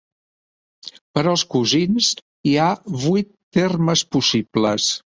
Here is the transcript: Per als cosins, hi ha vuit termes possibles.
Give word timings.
Per 1.17 1.23
als 1.33 1.43
cosins, 1.57 2.09
hi 2.51 2.55
ha 2.65 2.71
vuit 3.07 3.31
termes 3.61 4.09
possibles. 4.17 4.95